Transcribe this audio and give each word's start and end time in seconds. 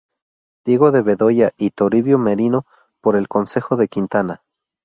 Diego 0.65 0.89
de 0.89 1.03
Bedoya 1.03 1.51
y 1.59 1.69
Toribio 1.69 2.17
Merino 2.17 2.65
por 3.01 3.15
el 3.15 3.27
concejo 3.27 3.75
de 3.77 3.87
Quintana. 3.87 4.41